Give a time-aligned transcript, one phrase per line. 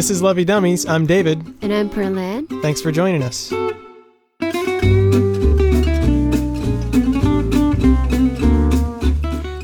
[0.00, 0.86] This is Lovey Dummies.
[0.86, 1.44] I'm David.
[1.60, 2.46] And I'm Perlan.
[2.62, 3.50] Thanks for joining us.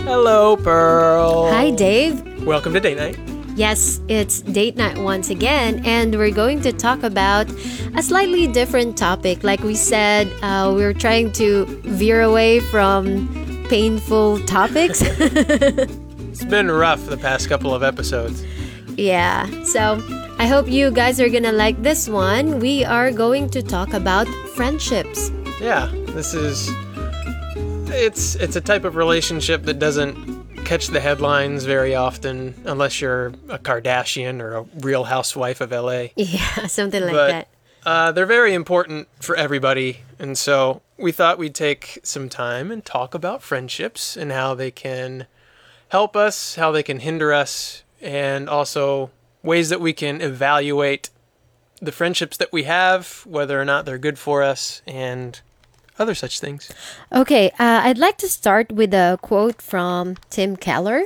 [0.05, 1.51] Hello, Pearl.
[1.51, 2.45] Hi, Dave.
[2.45, 3.19] Welcome to date night.
[3.57, 7.51] Yes, it's date night once again, and we're going to talk about
[7.97, 9.43] a slightly different topic.
[9.43, 15.03] Like we said, uh, we're trying to veer away from painful topics.
[16.37, 18.45] It's been rough the past couple of episodes.
[18.99, 20.03] yeah, so
[20.39, 22.61] I hope you guys are gonna like this one.
[22.61, 25.31] We are going to talk about friendships.
[25.63, 26.69] Yeah, this is
[27.89, 33.29] it's it's a type of relationship that doesn't catch the headlines very often unless you're
[33.49, 36.09] a Kardashian or a real housewife of LA.
[36.17, 37.49] Yeah, something like but that.
[37.87, 42.85] uh, they're very important for everybody, and so we thought we'd take some time and
[42.85, 45.27] talk about friendships and how they can
[45.89, 49.11] help us, how they can hinder us, and also
[49.43, 51.11] ways that we can evaluate
[51.81, 55.41] the friendships that we have, whether or not they're good for us, and
[55.99, 56.71] other such things.
[57.13, 61.03] Okay, uh, I'd like to start with a quote from Tim Keller.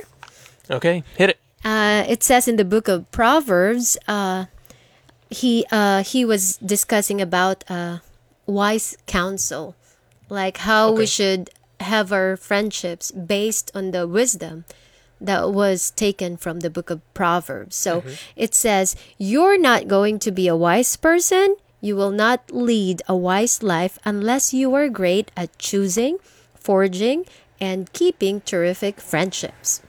[0.69, 1.39] Okay, hit it.
[1.63, 4.45] Uh, it says in the book of Proverbs, uh,
[5.29, 7.99] he uh, he was discussing about uh,
[8.45, 9.75] wise counsel,
[10.31, 11.51] like how we should
[11.81, 14.63] have our friendships based on the wisdom
[15.19, 17.75] that was taken from the book of Proverbs.
[17.75, 18.15] So mm-hmm.
[18.35, 21.57] it says, "You're not going to be a wise person.
[21.81, 26.17] You will not lead a wise life unless you are great at choosing,
[26.55, 27.25] forging,
[27.59, 29.83] and keeping terrific friendships."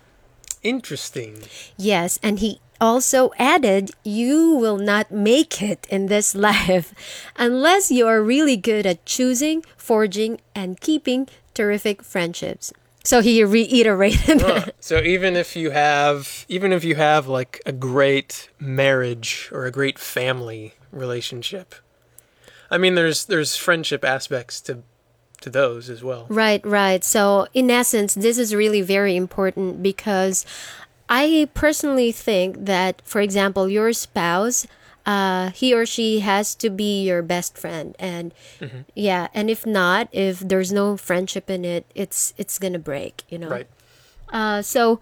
[0.62, 1.42] Interesting.
[1.78, 6.92] Yes, and he also added, You will not make it in this life
[7.36, 12.72] unless you are really good at choosing, forging, and keeping terrific friendships.
[13.04, 14.66] So he reiterated Huh.
[14.78, 19.72] So even if you have even if you have like a great marriage or a
[19.72, 21.74] great family relationship.
[22.70, 24.84] I mean there's there's friendship aspects to
[25.42, 26.26] to those as well.
[26.28, 27.04] Right, right.
[27.04, 30.46] So, in essence, this is really very important because
[31.12, 34.66] I personally think that, for example, your spouse,
[35.04, 38.32] uh, he or she has to be your best friend, and
[38.94, 43.36] yeah, and if not, if there's no friendship in it, it's it's gonna break, you
[43.36, 43.50] know.
[43.50, 43.68] Right.
[44.32, 45.00] Uh, so,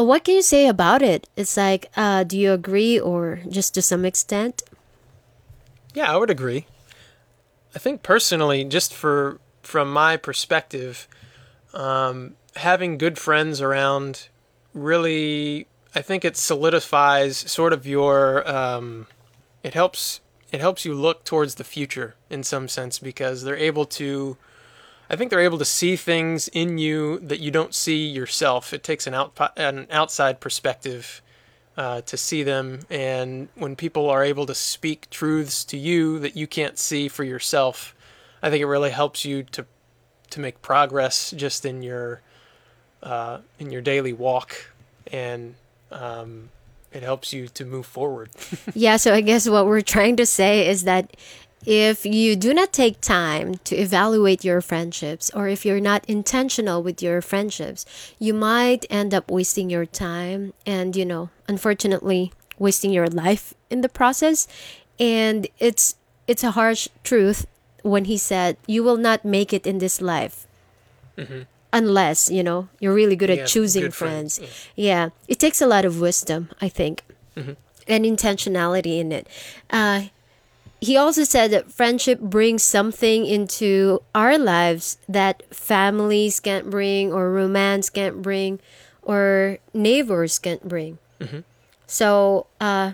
[0.00, 1.28] uh, what can you say about it?
[1.36, 4.64] It's like, uh, do you agree, or just to some extent?
[5.94, 6.66] Yeah, I would agree.
[7.72, 11.06] I think personally, just for from my perspective,
[11.72, 14.26] um, having good friends around
[14.74, 18.46] really, I think it solidifies sort of your.
[18.48, 19.06] Um,
[19.62, 20.20] it helps.
[20.52, 24.36] It helps you look towards the future in some sense because they're able to.
[25.08, 28.72] I think they're able to see things in you that you don't see yourself.
[28.72, 31.22] It takes an out an outside perspective
[31.76, 32.80] uh, to see them.
[32.90, 37.24] And when people are able to speak truths to you that you can't see for
[37.24, 37.94] yourself,
[38.42, 39.66] I think it really helps you to
[40.30, 42.20] to make progress just in your
[43.04, 44.72] uh, in your daily walk,
[45.12, 45.54] and
[45.92, 46.48] um,
[46.92, 48.30] it helps you to move forward.
[48.74, 51.16] Yeah, so I guess what we're trying to say is that
[51.66, 56.82] if you do not take time to evaluate your friendships, or if you're not intentional
[56.82, 57.86] with your friendships,
[58.18, 63.80] you might end up wasting your time and, you know, unfortunately, wasting your life in
[63.80, 64.46] the process.
[64.98, 67.46] And it's it's a harsh truth
[67.82, 70.46] when he said, You will not make it in this life.
[71.74, 73.42] Unless, you know, you're really good Mm-hmm.
[73.42, 74.68] Yeah, at choosing good friends, friends.
[74.76, 75.10] Yeah.
[75.26, 77.02] It takes a lot of wisdom, I think,
[77.34, 79.26] and intentionality in it.
[79.68, 80.14] Uh,
[80.80, 87.32] he also said that friendship brings something into our lives that families can't bring, or
[87.32, 88.60] romance can't bring,
[89.02, 90.98] or neighbors can't bring.
[91.86, 92.92] So, uh,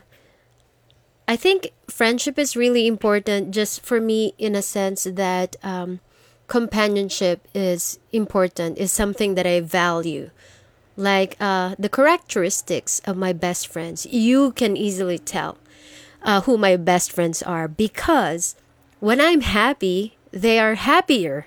[1.29, 6.01] I think friendship is really important just for me in a sense that um,
[6.51, 10.31] companionship is important, is something that I value.
[10.97, 15.57] Like uh, the characteristics of my best friends, you can easily tell
[16.23, 18.57] uh, who my best friends are because
[18.99, 21.47] when I'm happy, they are happier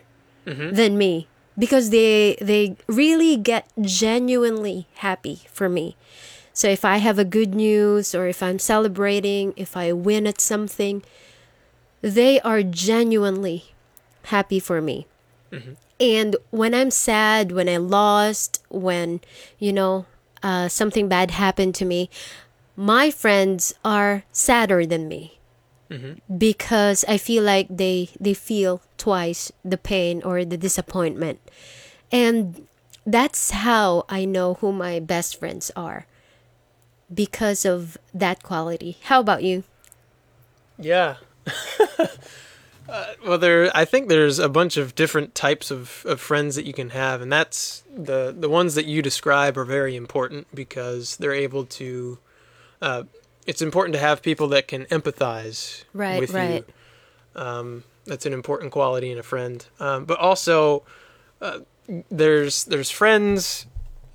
[0.74, 1.27] than me
[1.60, 5.95] because they they really get genuinely happy for me.
[6.54, 10.39] So if I have a good news or if I'm celebrating, if I win at
[10.39, 11.04] something,
[12.01, 13.73] they are genuinely
[14.24, 15.08] happy for me.
[16.00, 19.22] And when I'm sad, when I lost, when,
[19.60, 20.06] you know,
[20.42, 22.10] uh, something bad happened to me,
[22.75, 25.38] my friends are sadder than me
[26.38, 31.40] because I feel like they they feel twice the pain or the disappointment.
[32.12, 32.68] And
[33.06, 36.08] that's how I know who my best friends are
[37.14, 38.98] because of that quality.
[39.04, 39.64] How about you?
[40.80, 41.18] Yeah.
[42.89, 43.71] uh, well, there.
[43.75, 47.21] I think there's a bunch of different types of, of friends that you can have,
[47.21, 52.19] and that's the the ones that you describe are very important because they're able to.
[52.81, 53.03] Uh,
[53.45, 56.65] it's important to have people that can empathize Right, with right.
[57.35, 57.41] you.
[57.41, 59.65] Um, that's an important quality in a friend.
[59.79, 60.83] Um, but also,
[61.41, 61.59] uh,
[62.09, 63.65] there's there's friends.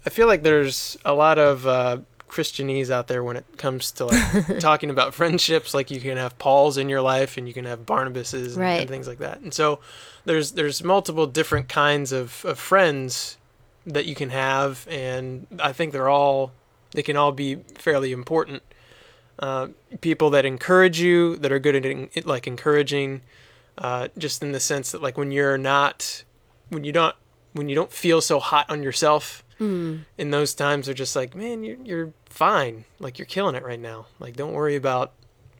[0.06, 1.98] I feel like there's a lot of uh,
[2.28, 5.74] Christianese out there when it comes to like talking about friendships.
[5.74, 8.80] Like you can have Pauls in your life, and you can have Barnabases and, Right.
[8.80, 9.40] and things like that.
[9.40, 9.80] And so
[10.24, 13.36] there's there's multiple different kinds of, of friends
[13.86, 16.52] that you can have, and I think they're all
[16.92, 18.62] they can all be fairly important.
[19.38, 19.68] Uh,
[20.00, 23.20] people that encourage you, that are good at en- like encouraging,
[23.78, 26.24] uh, just in the sense that like when you're not,
[26.70, 27.14] when you don't,
[27.52, 31.64] when you don't feel so hot on yourself, in those times they're just like, man,
[31.64, 34.06] you're you're fine, like you're killing it right now.
[34.20, 35.12] Like don't worry about,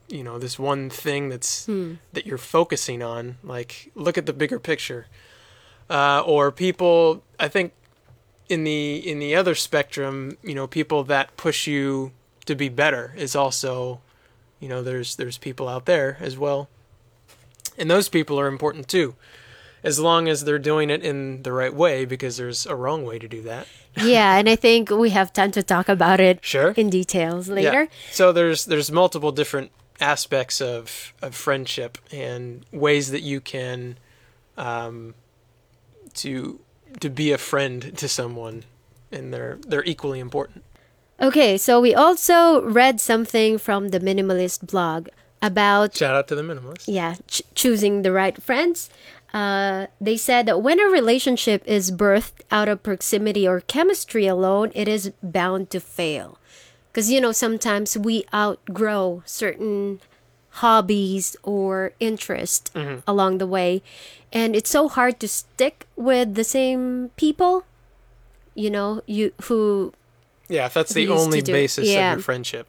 [0.09, 1.67] you know, this one thing that's
[2.12, 3.37] that you're focusing on.
[3.43, 5.06] Like look at the bigger picture.
[5.91, 7.73] Uh, or people, I think,
[8.49, 12.12] in the in the other spectrum, you know, people that push you
[12.45, 14.00] to be better is also,
[14.61, 16.69] you know, there's there's people out there as well,
[17.79, 19.15] and those people are important too,
[19.82, 23.19] as long as they're doing it in the right way, because there's a wrong way
[23.19, 23.66] to do that.
[24.02, 26.70] yeah, and I think we have time to talk about it Sure.
[26.76, 27.82] in details later.
[27.84, 27.88] Yeah.
[28.12, 29.70] So there's there's multiple different
[30.00, 33.98] aspects of of friendship and ways that you can,
[34.56, 35.14] um,
[36.14, 36.60] to
[37.00, 38.64] to be a friend to someone,
[39.12, 40.64] and they're they're equally important.
[41.20, 45.08] Okay, so we also read something from the minimalist blog
[45.42, 46.84] about Shout out to the minimalist.
[46.86, 48.90] yeah ch- choosing the right friends
[49.34, 54.70] uh, they said that when a relationship is birthed out of proximity or chemistry alone
[54.75, 56.38] it is bound to fail
[56.90, 60.00] because you know sometimes we outgrow certain
[60.64, 62.70] hobbies or interest
[63.06, 63.82] along the way
[64.32, 67.64] and it's so hard to stick with the same people
[68.54, 69.92] you know you who
[70.48, 72.12] Yeah, if that's the only basis yeah.
[72.12, 72.66] of your friendship.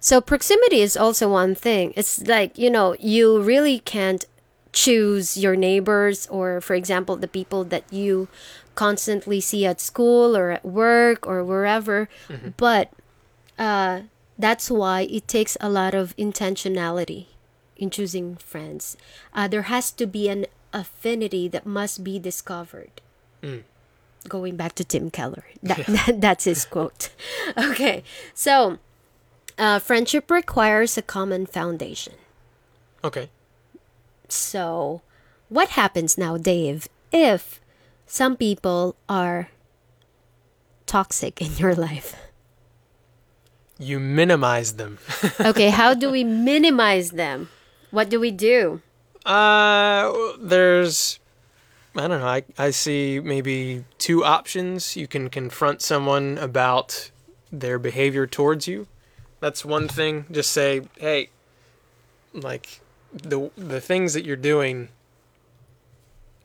[0.00, 1.92] So proximity is also one thing.
[1.94, 4.24] It's like, you know, you really can't
[4.72, 8.28] choose your neighbors or for example the people that you
[8.74, 12.08] constantly see at school or at work or wherever.
[12.56, 12.90] But
[13.58, 14.02] uh
[14.38, 17.26] that's why it takes a lot of intentionality
[17.76, 18.96] in choosing friends.
[19.34, 23.02] Uh, there has to be an affinity that must be discovered.
[24.28, 27.10] Going back to Tim Keller, that, that that's his quote.
[27.58, 28.02] Okay,
[28.34, 28.78] so
[29.58, 32.14] uh, friendship requires a common foundation.
[33.04, 33.28] Okay.
[34.32, 35.02] So,
[35.48, 37.60] what happens now, Dave, if
[38.06, 39.50] some people are
[40.86, 42.16] toxic in your life?
[43.78, 44.98] You minimize them.
[45.40, 47.50] Okay, how do we minimize them?
[47.90, 48.80] What do we do?
[49.26, 51.20] Uh, there's,
[51.94, 52.26] I don't know.
[52.26, 54.96] I I see maybe two options.
[54.96, 57.10] You can confront someone about
[57.52, 58.86] their behavior towards you.
[59.40, 60.24] That's one thing.
[60.30, 61.28] Just say, hey,
[62.32, 62.81] like
[63.12, 64.88] the the things that you're doing,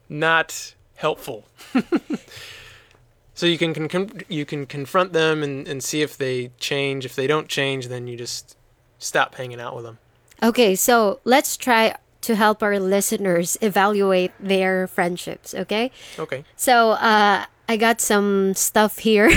[0.10, 1.46] not helpful.
[3.34, 7.06] so you can, con- you can confront them and, and see if they change.
[7.06, 8.58] If they don't change, then you just
[9.00, 10.00] stop hanging out with them.
[10.44, 15.92] Okay, so let's try to help our listeners evaluate their friendships, okay?
[16.20, 16.44] Okay.
[16.56, 19.32] So uh, I got some stuff here.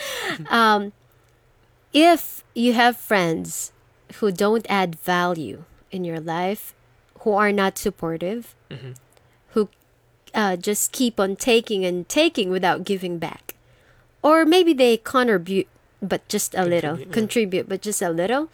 [0.48, 0.92] um,
[1.92, 3.72] if you have friends
[4.16, 6.74] who don't add value in your life,
[7.20, 8.54] who are not supportive,
[9.48, 9.68] who
[10.34, 13.54] uh, just keep on taking and taking without giving back,
[14.22, 15.68] or maybe they contribute
[16.02, 17.12] but just a little, Contribute, yeah.
[17.14, 18.48] contribute but just a little,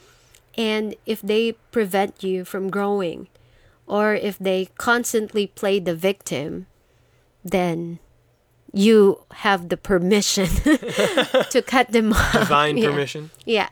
[0.57, 3.29] and if they prevent you from growing,
[3.87, 6.67] or if they constantly play the victim,
[7.45, 8.01] then
[8.73, 10.47] you have the permission
[11.55, 12.33] to cut them off.
[12.33, 12.91] Divine Yeah.
[12.91, 13.31] permission.
[13.45, 13.69] Yeah.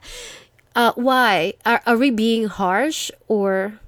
[0.75, 1.55] Uh, why?
[1.65, 3.81] Are, are we being harsh or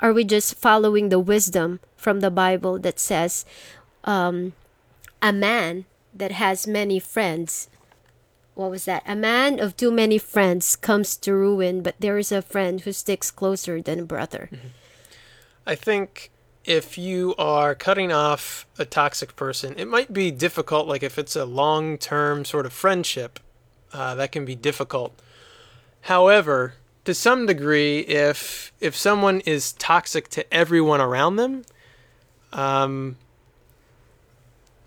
[0.00, 3.44] are we just following the wisdom from the Bible that says
[4.04, 4.52] um,
[5.22, 7.68] a man that has many friends?
[8.54, 9.02] What was that?
[9.06, 12.92] A man of too many friends comes to ruin, but there is a friend who
[12.92, 14.48] sticks closer than a brother.
[15.66, 16.30] I think
[16.64, 20.86] if you are cutting off a toxic person, it might be difficult.
[20.86, 23.40] Like if it's a long term sort of friendship,
[23.92, 25.18] uh, that can be difficult.
[26.04, 26.74] However,
[27.06, 31.64] to some degree, if if someone is toxic to everyone around them,
[32.52, 33.16] um,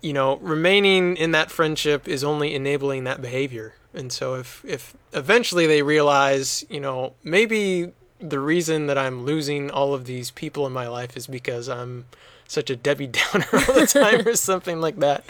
[0.00, 3.74] you know, remaining in that friendship is only enabling that behavior.
[3.92, 9.72] And so if if eventually they realize, you know, maybe the reason that I'm losing
[9.72, 12.04] all of these people in my life is because I'm
[12.46, 15.24] such a Debbie Downer all the time or something like that.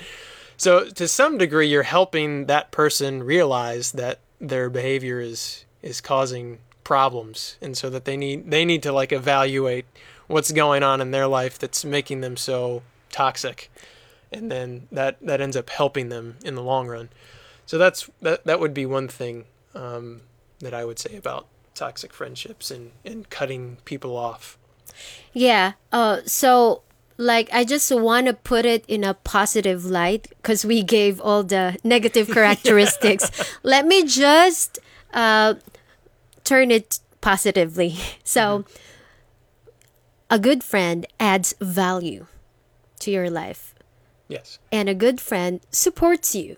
[0.59, 6.59] So to some degree you're helping that person realize that their behavior is is causing
[6.85, 9.85] problems and so that they need they need to like evaluate
[10.26, 13.71] what's going on in their life that's making them so toxic
[14.33, 17.09] and then that that ends up helping them in the long run
[17.66, 20.23] so that's that that would be one thing um,
[20.61, 24.57] that i would say about toxic friendships and and cutting people off
[25.33, 25.73] Yeah.
[25.92, 26.83] Uh, so,
[27.16, 31.42] like, I just want to put it in a positive light because we gave all
[31.45, 33.30] the negative characteristics.
[33.62, 34.78] Let me just
[35.12, 35.54] uh,
[36.49, 37.97] turn it positively.
[38.25, 38.64] So,
[40.31, 42.26] a good friend adds value
[43.00, 43.75] to your life,
[44.28, 46.57] yes and a good friend supports you.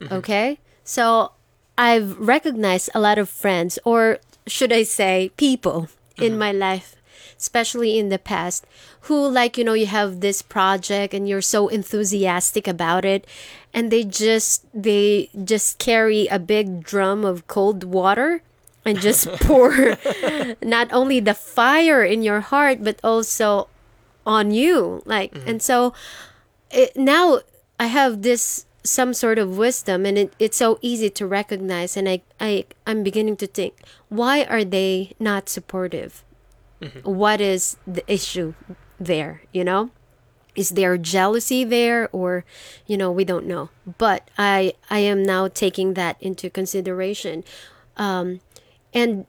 [0.00, 0.14] Mm-hmm.
[0.14, 0.58] Okay?
[0.82, 1.32] So,
[1.78, 5.88] I've recognized a lot of friends, or should I say, people
[6.18, 6.38] in mm-hmm.
[6.38, 6.96] my life
[7.40, 8.66] especially in the past,
[9.08, 13.26] who like, you know, you have this project and you're so enthusiastic about it
[13.72, 18.42] and they just they just carry a big drum of cold water
[18.84, 19.96] and just pour
[20.62, 23.68] not only the fire in your heart but also
[24.26, 25.02] on you.
[25.04, 25.92] Like and so
[26.70, 27.40] it, now
[27.78, 31.96] i have this some sort of wisdom and it, it's so easy to recognize.
[31.96, 33.74] And I, I i'm beginning to think
[34.08, 36.24] why are they not supportive?
[37.04, 38.54] What is the issue
[38.98, 39.90] there you know?
[40.56, 42.44] Is there jealousy there or
[42.86, 43.68] you know we don't know.
[43.98, 47.44] But i i am now taking that into consideration.
[47.96, 48.40] Um
[48.92, 49.26] and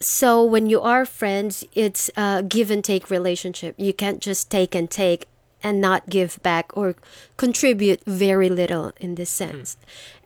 [0.00, 3.74] so when you are friends it's a give and take relationship.
[3.78, 5.26] You can't just take and take
[5.62, 6.94] and not give back or
[7.36, 9.78] contribute very little in this sense.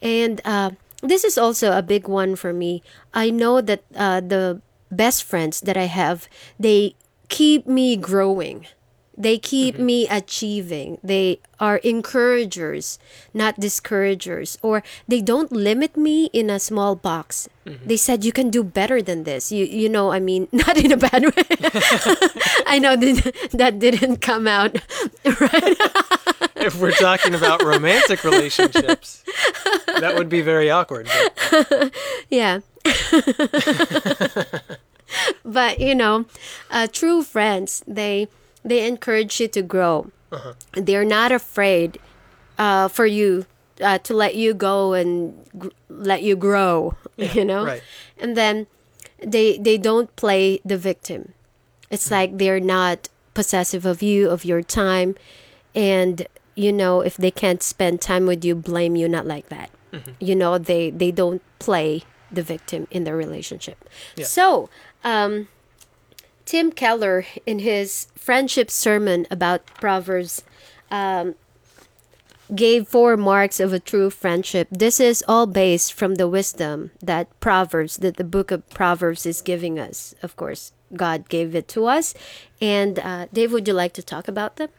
[0.03, 2.83] And uh, this is also a big one for me.
[3.15, 6.29] I know that uh, the best friends that i have
[6.59, 6.95] they
[7.29, 8.67] keep me growing
[9.19, 10.99] they keep me achieving.
[11.03, 12.99] They are encouragers,
[13.35, 14.57] not discouragers.
[14.63, 17.49] Or they don't limit me in a small box.
[17.85, 19.53] They said you can do better than this.
[19.53, 21.45] You you know, I mean, not in a bad way.
[22.67, 24.73] I know that that didn't come out
[25.41, 25.77] right.
[26.57, 29.23] if we're talking about romantic relationships
[30.01, 31.09] that would be very awkward
[31.61, 31.93] but
[32.31, 32.61] Yeah.
[35.45, 36.25] but you know,
[36.71, 38.29] uh, true friends they
[38.69, 40.11] they encourage you to grow.
[40.73, 41.99] They're not afraid
[42.59, 43.47] uh, for you
[43.81, 46.97] uh, to let you go and gr- let you grow.
[47.17, 47.83] you know, right.
[48.19, 48.67] and then
[49.19, 51.33] they they don't play the victim.
[51.91, 55.17] It's like they're not possessive of you of your time,
[55.75, 59.09] and you know if they can't spend time with you, blame you.
[59.09, 59.71] Not like that.
[60.21, 63.89] You know they they don't play the victim in their relationship.
[64.17, 64.27] Yeah.
[64.27, 64.69] So,
[65.03, 65.49] um,
[66.49, 70.43] Tim Keller, in his friendship sermon about Proverbs,
[70.91, 71.35] um,
[72.55, 74.67] gave four marks of a true friendship.
[74.71, 79.43] This is all based from the wisdom that Proverbs, that the book of Proverbs is
[79.43, 80.15] giving us.
[80.23, 82.15] Of course, God gave it to us.
[82.63, 84.71] And uh, Dave, would you like to talk about them?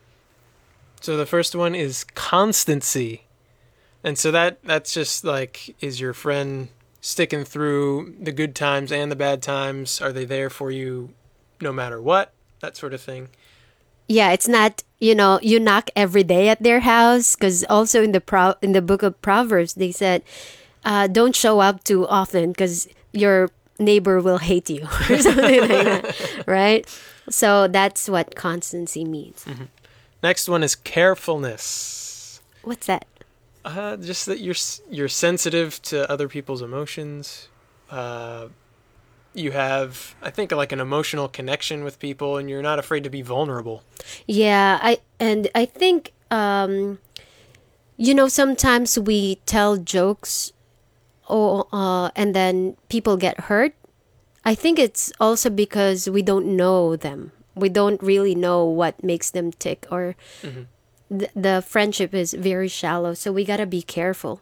[1.01, 3.25] So the first one is constancy.
[4.03, 9.11] And so that that's just like is your friend sticking through the good times and
[9.11, 10.01] the bad times?
[10.01, 11.13] Are they there for you
[11.62, 12.34] no matter what?
[12.62, 13.30] That sort of thing.
[14.08, 18.12] Yeah, it's not you know you knock every day at their house because also in
[18.12, 20.24] the pro in the book of Proverbs they said
[20.84, 25.70] uh, don't show up too often because your neighbor will hate you or something like
[25.70, 26.88] that, right?
[27.30, 29.46] So that's what constancy means.
[30.22, 32.42] Next one is carefulness.
[32.63, 33.06] What's that?
[33.63, 34.56] Uh, just that you're
[34.89, 37.48] you're sensitive to other people's emotions.
[37.89, 38.48] Uh,
[39.33, 43.09] you have, I think, like an emotional connection with people, and you're not afraid to
[43.09, 43.83] be vulnerable.
[44.27, 47.00] Yeah, I and I think um
[47.98, 50.53] you know sometimes we tell jokes
[51.27, 53.74] or uh and then people get hurt.
[54.45, 57.31] I think it's also because we don't know them.
[57.55, 63.13] We don't really know what makes them tick or th- the friendship is very shallow,
[63.13, 64.41] so we got to be careful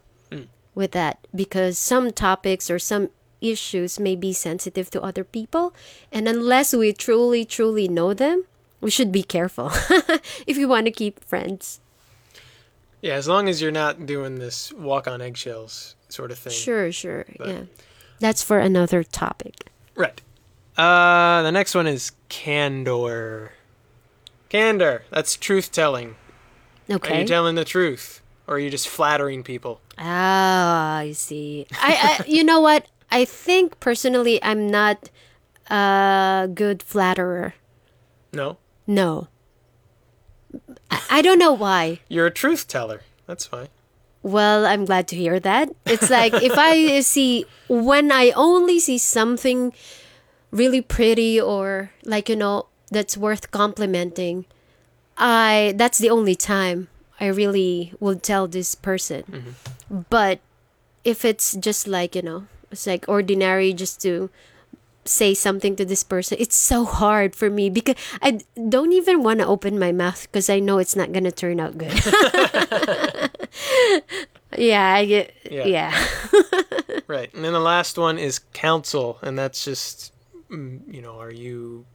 [0.75, 3.09] with that because some topics or some
[3.41, 5.73] issues may be sensitive to other people
[6.11, 8.45] and unless we truly truly know them
[8.81, 9.71] we should be careful
[10.47, 11.79] if you want to keep friends.
[13.01, 16.53] Yeah, as long as you're not doing this walk on eggshells sort of thing.
[16.53, 17.25] Sure, sure.
[17.37, 17.61] But- yeah.
[18.19, 19.67] That's for another topic.
[19.95, 20.21] Right.
[20.75, 23.51] Uh, the next one is candor.
[24.49, 25.03] Candor.
[25.11, 26.15] That's truth telling.
[26.89, 27.17] Okay.
[27.17, 28.21] Are you telling the truth?
[28.47, 29.81] Or are you just flattering people?
[29.97, 31.67] Ah, I see.
[31.73, 32.87] I, I you know what?
[33.11, 35.09] I think personally I'm not
[35.69, 37.55] a good flatterer.
[38.33, 38.57] No.
[38.85, 39.27] No.
[40.91, 41.99] I, I don't know why.
[42.07, 43.01] You're a truth teller.
[43.25, 43.67] That's fine.
[44.23, 45.69] Well, I'm glad to hear that.
[45.85, 49.73] It's like if I see when I only see something
[50.51, 54.45] really pretty or like you know that's worth complimenting,
[55.17, 59.23] I that's the only time I really will tell this person.
[59.23, 60.01] Mm-hmm.
[60.09, 60.39] But
[61.03, 64.29] if it's just like, you know, it's like ordinary just to
[65.05, 69.39] say something to this person, it's so hard for me because I don't even want
[69.39, 71.93] to open my mouth because I know it's not going to turn out good.
[74.57, 75.65] yeah, I get, Yeah.
[75.65, 76.05] yeah.
[77.07, 77.33] Right.
[77.33, 80.11] And then the last one is counsel, and that's just,
[80.49, 81.85] mm, you know, are you,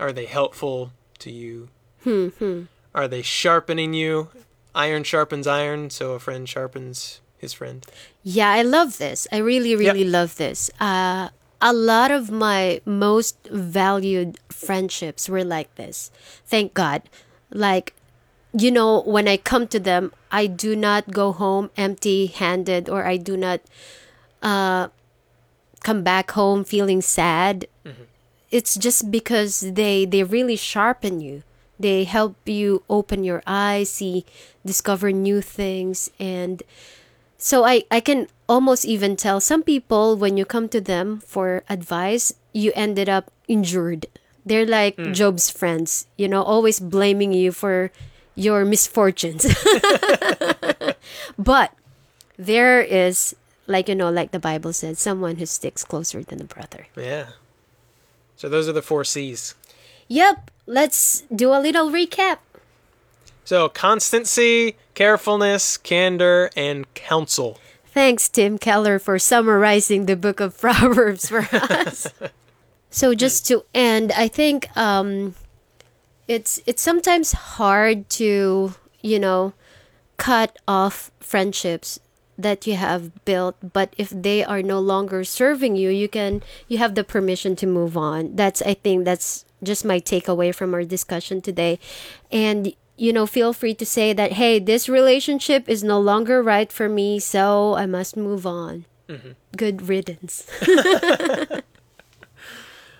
[0.00, 0.90] are they helpful
[1.20, 1.68] to you?
[2.02, 4.28] Hmm, Are they sharpening you?
[4.74, 7.84] Iron sharpens iron, so a friend sharpens his friend.
[8.22, 9.26] Yeah, I love this.
[9.30, 10.70] I really, really love this.
[10.80, 11.28] Uh,
[11.60, 16.10] a lot of my most valued friendships were like this.
[16.46, 17.02] Thank God.
[17.50, 17.94] Like,
[18.52, 23.04] you know, when I come to them, I do not go home empty handed or
[23.04, 23.60] I do not
[24.42, 24.88] uh,
[25.82, 27.68] come back home feeling sad.
[28.50, 31.42] It's just because they, they really sharpen you.
[31.78, 34.24] They help you open your eyes, see,
[34.64, 36.62] discover new things, and
[37.38, 41.62] so I, I can almost even tell some people when you come to them for
[41.68, 44.06] advice, you ended up injured.
[44.44, 45.12] They're like hmm.
[45.12, 47.90] Job's friends, you know, always blaming you for
[48.34, 49.44] your misfortunes.
[51.38, 51.72] but
[52.38, 53.34] there is,
[53.66, 56.86] like, you know, like the Bible said, someone who sticks closer than a brother.
[56.96, 57.26] Yeah.
[58.36, 59.54] So those are the four C's.
[60.08, 62.38] Yep, let's do a little recap.
[63.46, 67.60] So constancy, carefulness, candor, and counsel.
[67.86, 72.08] Thanks, Tim Keller, for summarizing the book of Proverbs for us.
[72.90, 75.36] so, just to end, I think um,
[76.26, 79.54] it's it's sometimes hard to you know
[80.16, 82.00] cut off friendships
[82.38, 86.78] that you have built but if they are no longer serving you you can you
[86.78, 90.84] have the permission to move on that's i think that's just my takeaway from our
[90.84, 91.78] discussion today
[92.30, 96.72] and you know feel free to say that hey this relationship is no longer right
[96.72, 98.84] for me so i must move on.
[99.56, 100.44] Good riddance.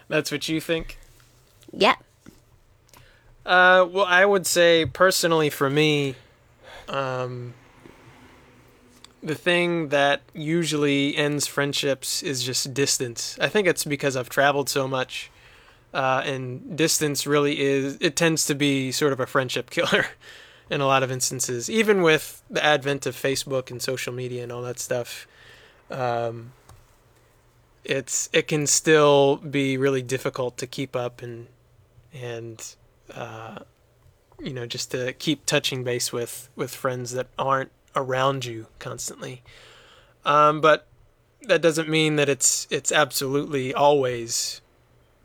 [0.09, 0.99] That's what you think?
[1.73, 1.97] yeah.
[3.45, 6.15] Uh, well, I would say personally for me,
[6.89, 7.55] um,
[9.23, 13.37] the thing that usually ends friendships is just distance.
[13.41, 15.31] I think it's because I've traveled so much,
[15.97, 17.97] uh, and distance really is.
[18.03, 20.07] It tends to be sort of a friendship killer
[20.69, 21.71] in a lot of instances.
[21.71, 25.27] Even with the advent of Facebook and social media and all that stuff,
[25.91, 26.53] um,
[27.83, 31.47] it's it can still be really difficult to keep up and
[32.13, 32.75] and
[33.15, 33.61] uh,
[34.39, 39.41] you know just to keep touching base with with friends that aren't around you constantly
[40.25, 40.87] um, but
[41.43, 44.61] that doesn't mean that it's it's absolutely always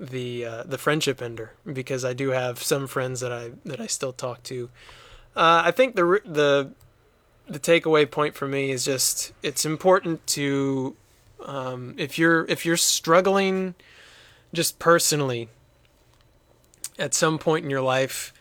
[0.01, 3.87] the uh, the friendship ender because I do have some friends that I that I
[3.87, 4.69] still talk to.
[5.35, 6.71] Uh, I think the the
[7.47, 10.95] the takeaway point for me is just it's important to
[11.45, 13.75] um, if you're if you're struggling
[14.53, 15.49] just personally
[16.97, 18.33] at some point in your life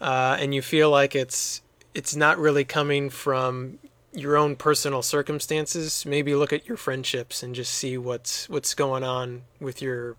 [0.00, 1.62] uh, and you feel like it's
[1.94, 3.78] it's not really coming from
[4.12, 9.02] your own personal circumstances maybe look at your friendships and just see what's what's going
[9.02, 10.16] on with your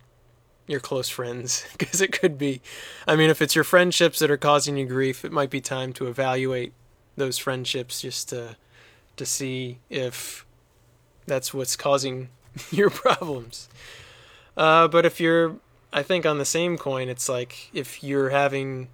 [0.67, 2.61] your close friends because it could be
[3.07, 5.91] i mean if it's your friendships that are causing you grief it might be time
[5.93, 6.73] to evaluate
[7.17, 8.55] those friendships just to
[9.15, 10.45] to see if
[11.27, 12.29] that's what's causing
[12.71, 13.69] your problems
[14.55, 15.55] uh, but if you're
[15.93, 18.89] I think on the same coin, it's like if you're having,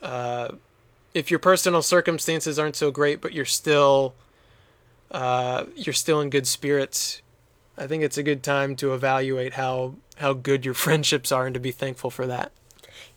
[0.00, 0.50] uh,
[1.14, 4.14] if your personal circumstances aren't so great, but you're still,
[5.10, 7.20] uh, you're still in good spirits.
[7.76, 11.54] I think it's a good time to evaluate how how good your friendships are and
[11.54, 12.52] to be thankful for that.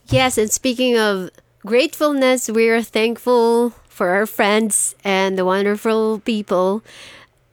[0.08, 1.30] Yes, and speaking of
[1.65, 6.84] gratefulness, we are thankful for our friends and the wonderful people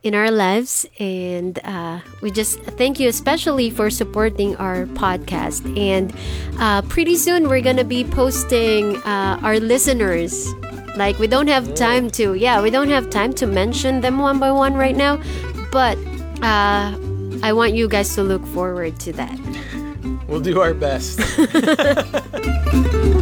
[0.03, 0.85] in our lives.
[0.99, 5.63] And uh, we just thank you especially for supporting our podcast.
[5.79, 6.13] And
[6.59, 10.53] uh, pretty soon we're going to be posting uh, our listeners.
[10.97, 14.39] Like, we don't have time to, yeah, we don't have time to mention them one
[14.39, 15.23] by one right now.
[15.71, 15.97] But
[16.43, 16.97] uh,
[17.43, 19.39] I want you guys to look forward to that.
[20.29, 21.21] We'll do our best.